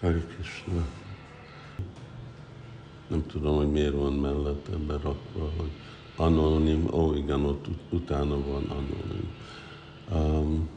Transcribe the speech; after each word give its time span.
Hare 0.00 0.24
Krishna. 0.26 0.86
Nem 3.08 3.26
tudom, 3.26 3.56
hogy 3.56 3.70
miért 3.70 3.94
van 3.94 4.12
mellette 4.12 4.76
berakva, 4.86 5.50
hogy 5.56 5.70
anonim, 6.16 6.86
ó 6.92 7.14
igen, 7.14 7.44
ott 7.44 7.66
utána 7.90 8.36
van 8.46 8.64
anonim. 8.64 9.30
Um, 10.12 10.68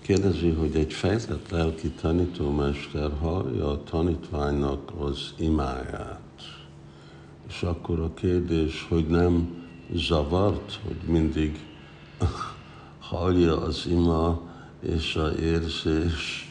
kérdezi, 0.00 0.50
hogy 0.50 0.76
egy 0.76 0.92
fejlett 0.92 1.50
lelki 1.50 1.88
tanítómester 1.88 3.10
hallja 3.20 3.70
a 3.70 3.82
tanítványnak 3.82 4.92
az 4.98 5.34
imáját. 5.38 6.42
És 7.48 7.62
akkor 7.62 8.00
a 8.00 8.14
kérdés, 8.14 8.86
hogy 8.88 9.06
nem 9.06 9.64
zavart, 9.92 10.80
hogy 10.86 11.00
mindig 11.06 11.66
hallja 13.10 13.60
az 13.60 13.86
ima 13.90 14.46
és 14.80 15.16
a 15.16 15.32
érzés 15.32 16.48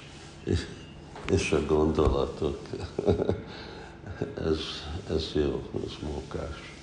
és 1.31 1.51
a 1.51 1.65
gondolatok. 1.65 2.59
ez, 4.49 4.59
ez 5.09 5.31
jó, 5.33 5.61
ez 5.85 5.91
mókás. 6.01 6.75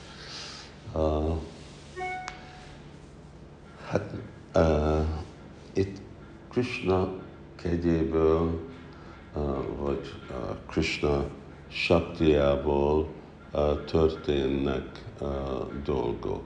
Uh, 0.92 1.36
hát 3.86 4.14
uh, 4.54 5.06
itt 5.72 5.96
Krishna 6.50 7.12
kegyéből, 7.56 8.60
uh, 9.34 9.56
vagy 9.78 10.14
uh, 10.30 10.56
Krishna 10.70 11.24
saktiából 11.68 13.08
uh, 13.52 13.84
történnek 13.84 15.04
uh, 15.20 15.28
dolgok. 15.84 16.44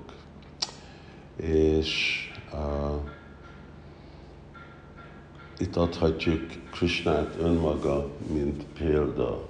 És 1.37 2.21
uh, 2.53 3.11
itt 5.59 5.77
adhatjuk 5.77 6.47
Krishnát 6.71 7.37
önmaga, 7.41 8.09
mint 8.33 8.65
példa, 8.79 9.49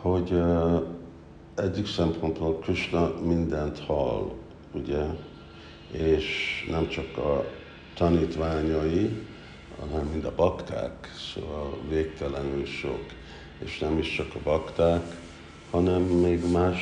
hogy 0.00 0.30
uh, 0.32 0.82
egyik 1.54 1.86
szempontból 1.86 2.58
Krishna 2.58 3.12
mindent 3.20 3.78
hall, 3.78 4.32
ugye, 4.72 5.04
és 5.90 6.26
nem 6.70 6.88
csak 6.88 7.16
a 7.16 7.44
tanítványai, 7.94 9.10
hanem 9.80 10.06
mind 10.06 10.24
a 10.24 10.32
bakták, 10.36 11.12
szóval 11.16 11.78
végtelenül 11.88 12.64
sok, 12.64 13.04
és 13.58 13.78
nem 13.78 13.98
is 13.98 14.14
csak 14.14 14.34
a 14.34 14.38
bakták, 14.42 15.16
hanem 15.70 16.02
még 16.02 16.50
más 16.50 16.80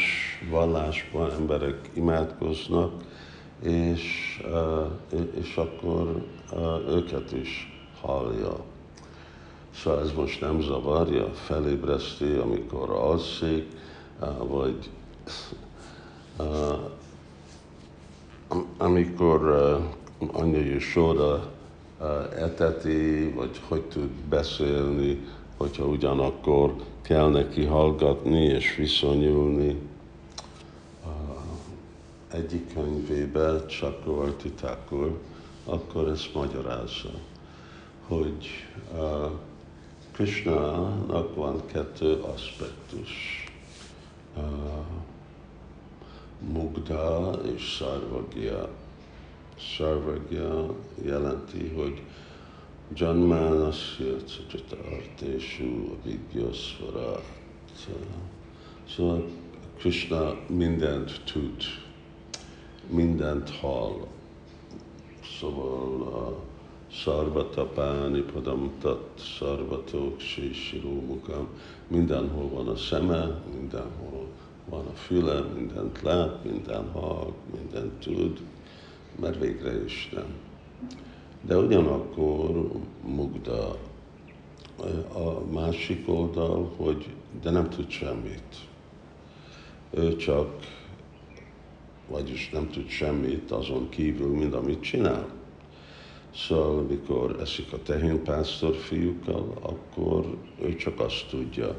vallásban 0.50 1.30
emberek 1.30 1.90
imádkoznak, 1.92 3.02
és, 3.62 4.02
és 5.40 5.56
akkor 5.56 6.22
őket 6.88 7.32
is 7.32 7.82
hallja. 8.00 8.56
Szóval 9.74 10.00
ez 10.00 10.12
most 10.12 10.40
nem 10.40 10.60
zavarja, 10.60 11.26
felébreszti, 11.34 12.32
amikor 12.32 12.90
alszik, 12.90 13.66
vagy 14.48 14.90
amikor 18.76 19.80
anyai 20.32 20.78
sorra 20.78 21.50
eteti, 22.38 23.32
vagy 23.36 23.60
hogy 23.68 23.82
tud 23.82 24.10
beszélni, 24.28 25.26
hogyha 25.56 25.84
ugyanakkor 25.84 26.74
kell 27.02 27.28
neki 27.30 27.64
hallgatni 27.64 28.44
és 28.44 28.76
viszonyulni 28.76 29.89
egyik 32.32 32.72
könyvébe, 32.72 33.66
Chakravarti 33.66 34.50
Thakur, 34.50 35.18
akkor 35.64 36.08
ezt 36.08 36.34
magyarázza, 36.34 37.10
hogy 38.06 38.48
uh, 38.92 39.30
Krishna-nak 40.12 41.34
van 41.34 41.66
kettő 41.66 42.14
aspektus. 42.14 43.44
Uh, 44.36 44.42
mugda 46.52 47.30
és 47.56 47.62
sarvagya. 47.62 48.68
Sarvagya 49.56 50.74
jelenti, 51.04 51.68
hogy 51.68 52.02
Janmanasya 52.94 54.16
Cacita 54.16 54.76
Artésú 54.92 55.96
Vigyaszvarat. 56.04 57.24
Szóval 58.88 59.28
Krishna 59.78 60.36
mindent 60.46 61.20
tud 61.32 61.62
mindent 62.90 63.50
hall. 63.50 64.06
Szóval 65.38 66.02
a 66.02 66.50
Sarvatapáni 66.92 68.20
Padamtat, 68.20 69.10
Sarvatok, 69.16 70.20
Sisiró 70.20 71.20
mindenhol 71.88 72.48
van 72.48 72.68
a 72.68 72.76
szeme, 72.76 73.42
mindenhol 73.54 74.26
van 74.68 74.86
a 74.86 74.94
füle, 74.94 75.40
mindent 75.40 76.02
lát, 76.02 76.44
minden 76.44 76.90
hall, 76.92 77.32
mindent 77.56 77.92
tud, 77.92 78.40
mert 79.20 79.40
végre 79.40 79.84
Isten. 79.84 80.26
De 81.42 81.56
ugyanakkor 81.56 82.70
mugda 83.04 83.76
a 85.12 85.52
másik 85.52 86.08
oldal, 86.08 86.72
hogy 86.76 87.06
de 87.42 87.50
nem 87.50 87.68
tud 87.68 87.90
semmit. 87.90 88.56
Ő 89.90 90.16
csak 90.16 90.79
vagyis 92.10 92.50
nem 92.50 92.70
tud 92.70 92.88
semmit 92.88 93.50
azon 93.50 93.88
kívül, 93.88 94.36
mint 94.36 94.54
amit 94.54 94.82
csinál. 94.82 95.26
Szóval, 96.34 96.82
mikor 96.82 97.36
eszik 97.40 97.72
a 97.72 97.82
tehénpásztor 97.82 98.74
fiúkkal, 98.74 99.52
akkor 99.60 100.36
ő 100.62 100.76
csak 100.76 101.00
azt 101.00 101.26
tudja. 101.30 101.76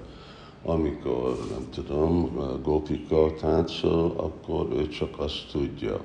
Amikor, 0.64 1.38
nem 1.50 1.70
tudom, 1.70 2.38
gópika 2.64 3.34
táncol, 3.34 4.14
akkor 4.16 4.68
ő 4.72 4.88
csak 4.88 5.20
azt 5.20 5.52
tudja. 5.52 6.02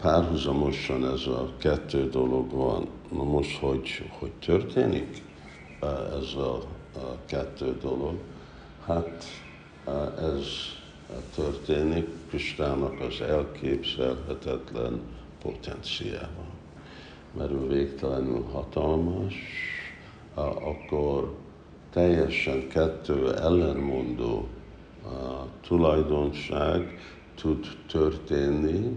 Párhuzamosan 0.00 1.06
ez 1.06 1.26
a 1.26 1.52
kettő 1.58 2.08
dolog 2.08 2.50
van. 2.50 2.86
Na 3.12 3.22
most, 3.22 3.58
hogy, 3.58 4.10
hogy 4.18 4.32
történik 4.44 5.22
ez 6.20 6.34
a, 6.34 6.62
kettő 7.26 7.78
dolog? 7.82 8.14
Hát 8.86 9.24
ez 10.18 10.46
történik 11.34 12.08
Kristának 12.28 13.00
az 13.00 13.20
elképzelhetetlen 13.20 15.00
potenciával. 15.42 16.54
Mert 17.36 17.50
ő 17.50 17.66
végtelenül 17.66 18.44
hatalmas, 18.52 19.34
akkor 20.34 21.34
teljesen 21.90 22.68
kettő 22.68 23.34
ellenmondó 23.34 24.48
tulajdonság 25.60 26.98
tud 27.34 27.66
történni, 27.86 28.96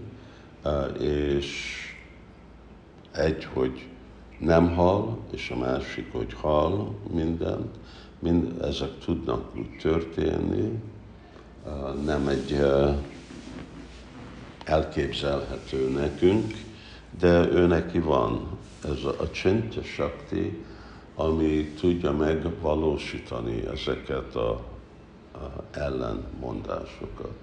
és 1.00 1.74
egy, 3.12 3.44
hogy 3.44 3.88
nem 4.38 4.74
hal, 4.74 5.18
és 5.30 5.50
a 5.50 5.56
másik, 5.56 6.12
hogy 6.12 6.32
hal 6.32 6.94
mindent, 7.12 7.76
mind 8.18 8.62
ezek 8.62 8.98
tudnak 9.04 9.56
úgy 9.56 9.76
történni, 9.82 10.78
nem 12.04 12.28
egy 12.28 12.62
elképzelhető 14.64 15.88
nekünk, 15.88 16.54
de 17.18 17.48
ő 17.50 17.66
neki 17.66 17.98
van 17.98 18.58
ez 18.84 19.04
a, 19.04 19.30
csinta 19.30 19.82
sakti, 19.82 20.64
ami 21.14 21.64
tudja 21.80 22.12
megvalósítani 22.12 23.66
ezeket 23.66 24.34
a 24.34 24.64
ellenmondásokat. 25.70 27.34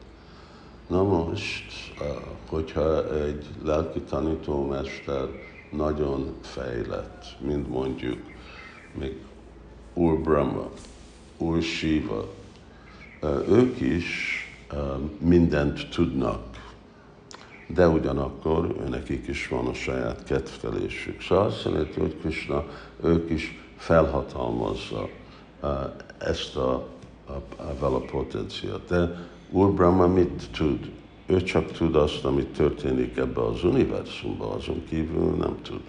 Na 0.87 1.03
most, 1.03 1.65
hogyha 2.49 3.15
egy 3.15 3.45
lelki 3.63 3.99
tanítómester 3.99 5.27
nagyon 5.71 6.33
fejlett, 6.41 7.25
mint 7.39 7.69
mondjuk 7.69 8.19
még 8.99 9.15
Úr 9.93 10.19
Brahma, 10.19 10.69
Úr 11.37 11.61
Shiva, 11.61 12.33
ők 13.49 13.81
is 13.81 14.41
mindent 15.19 15.89
tudnak, 15.89 16.45
de 17.67 17.87
ugyanakkor 17.87 18.75
nekik 18.89 19.27
is 19.27 19.47
van 19.47 19.67
a 19.67 19.73
saját 19.73 20.23
kedvelésük. 20.23 21.21
Szóval 21.21 21.45
azt 21.45 21.63
jelenti, 21.63 21.99
hogy 21.99 22.17
Krishna 22.21 22.65
ők 23.03 23.29
is 23.29 23.63
felhatalmazza 23.77 25.09
ezt 26.17 26.55
a, 26.55 26.87
a, 27.25 27.61
a, 27.81 27.85
a 27.85 27.99
potenciát. 27.99 28.85
De 28.87 29.27
Úr 29.49 29.73
Brahma 29.73 30.07
mit 30.07 30.49
tud? 30.51 30.91
Ő 31.25 31.43
csak 31.43 31.71
tud 31.71 31.95
azt, 31.95 32.25
amit 32.25 32.47
történik 32.47 33.17
ebbe 33.17 33.41
az 33.41 33.63
univerzumban, 33.63 34.51
azon 34.51 34.83
kívül 34.89 35.35
nem 35.35 35.57
tud. 35.61 35.81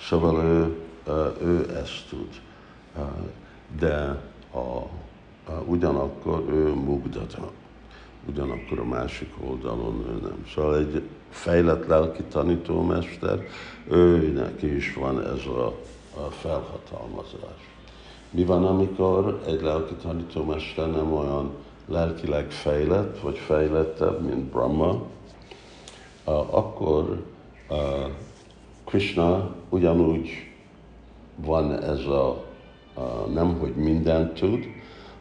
Szóval 0.00 0.44
ő, 0.44 0.76
ő 1.42 1.76
ezt 1.76 2.08
tud. 2.08 2.28
De 3.78 4.22
a 4.54 4.82
ugyanakkor 5.66 6.44
ő 6.48 6.74
mugdata, 6.74 7.50
ugyanakkor 8.28 8.78
a 8.78 8.84
másik 8.84 9.32
oldalon 9.48 10.04
ő 10.08 10.20
nem. 10.22 10.46
Szóval 10.54 10.78
egy 10.78 11.02
fejlett 11.30 11.86
lelki 11.86 12.22
tanítómester, 12.22 13.46
ő 13.90 14.32
neki 14.32 14.76
is 14.76 14.94
van 14.94 15.20
ez 15.20 15.46
a, 15.46 15.66
a 16.16 16.30
felhatalmazás. 16.30 17.70
Mi 18.30 18.44
van, 18.44 18.64
amikor 18.64 19.42
egy 19.46 19.62
lelki 19.62 19.94
tanítómester 19.94 20.90
nem 20.90 21.12
olyan 21.12 21.50
lelkileg 21.86 22.50
fejlett, 22.50 23.20
vagy 23.20 23.38
fejlettebb, 23.38 24.20
mint 24.20 24.42
Brahma, 24.44 25.02
akkor 26.24 27.22
Krishna 28.84 29.54
ugyanúgy 29.68 30.28
van 31.36 31.82
ez 31.82 32.04
a, 32.06 32.44
nem 33.32 33.58
hogy 33.58 33.74
mindent 33.74 34.32
tud, 34.32 34.73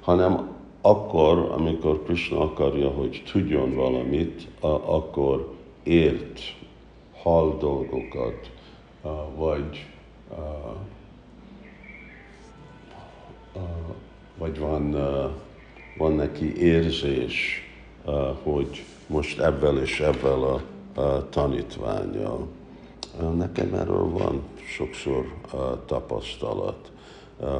hanem 0.03 0.51
akkor, 0.81 1.37
amikor 1.37 2.03
Krishna 2.03 2.39
akarja, 2.39 2.89
hogy 2.89 3.23
tudjon 3.31 3.75
valamit, 3.75 4.47
akkor 4.85 5.53
ért, 5.83 6.39
hall 7.21 7.57
dolgokat, 7.59 8.51
vagy 9.35 9.85
vagy 14.37 14.59
van, 14.59 14.91
van 15.97 16.13
neki 16.13 16.57
érzés, 16.57 17.61
hogy 18.43 18.83
most 19.07 19.39
ebben 19.39 19.77
és 19.77 19.99
ebben 19.99 20.39
a, 20.41 20.61
a 21.01 21.29
tanítványjal. 21.29 22.47
Nekem 23.37 23.73
erről 23.73 24.09
van 24.09 24.43
sokszor 24.75 25.33
tapasztalat, 25.85 26.91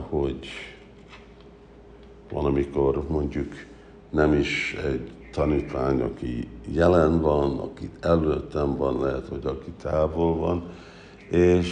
hogy 0.09 0.47
van, 2.33 2.45
amikor 2.45 3.03
mondjuk 3.07 3.53
nem 4.09 4.33
is 4.33 4.75
egy 4.85 5.11
tanítvány, 5.31 6.01
aki 6.01 6.47
jelen 6.71 7.21
van, 7.21 7.59
aki 7.59 7.89
előttem 7.99 8.77
van, 8.77 8.99
lehet, 8.99 9.27
hogy 9.27 9.45
aki 9.45 9.71
távol 9.81 10.35
van, 10.35 10.63
és 11.29 11.67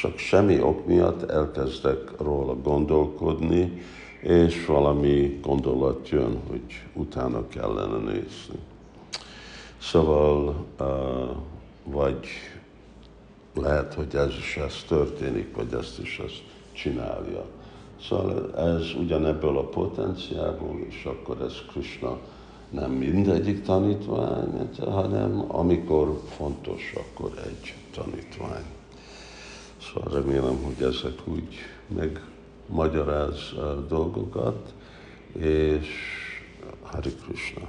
csak 0.00 0.18
semmi 0.18 0.60
ok 0.60 0.86
miatt 0.86 1.30
elkezdek 1.30 2.20
róla 2.20 2.56
gondolkodni, 2.62 3.82
és 4.20 4.66
valami 4.66 5.38
gondolat 5.42 6.08
jön, 6.08 6.38
hogy 6.48 6.62
utána 6.92 7.48
kellene 7.48 7.96
nézni. 7.96 8.58
Szóval, 9.78 10.64
vagy 11.84 12.26
lehet, 13.54 13.94
hogy 13.94 14.14
ez 14.14 14.34
is 14.38 14.56
ez 14.56 14.84
történik, 14.88 15.56
vagy 15.56 15.72
ezt 15.72 15.98
is 15.98 16.18
ezt 16.26 16.42
csinálja. 16.72 17.44
Szóval 18.00 18.56
ez 18.56 18.94
ugyanebből 18.98 19.58
a 19.58 19.64
potenciából, 19.64 20.78
és 20.88 21.04
akkor 21.04 21.40
ez 21.40 21.54
Krishna 21.70 22.18
nem 22.70 22.90
mindegyik 22.90 23.62
tanítvány, 23.62 24.68
hanem 24.78 25.44
amikor 25.48 26.20
fontos, 26.36 26.92
akkor 26.96 27.30
egy 27.46 27.74
tanítvány. 27.94 28.64
Szóval 29.76 30.20
remélem, 30.20 30.56
hogy 30.64 30.86
ezek 30.86 31.20
úgy 31.24 31.54
megmagyaráz 31.86 33.54
dolgokat, 33.88 34.74
és 35.38 35.88
Hari 36.82 37.10
Krishna. 37.24 37.68